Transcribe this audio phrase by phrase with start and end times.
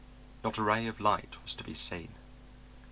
[0.43, 2.09] Not a ray of light was to be seen.